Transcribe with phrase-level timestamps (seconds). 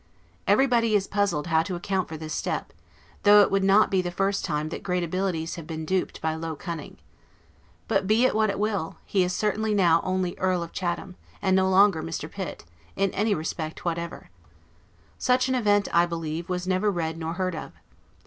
[0.47, 2.73] Everybody is puzzled how to account for this step;
[3.21, 6.33] though it would not be the first time that great abilities have been duped by
[6.33, 6.97] low cunning.
[7.87, 11.55] But be it what it will, he is now certainly only Earl of Chatham; and
[11.55, 12.27] no longer Mr.
[12.31, 14.31] Pitt, in any respect whatever.
[15.19, 17.73] Such an event, I believe, was never read nor heard of.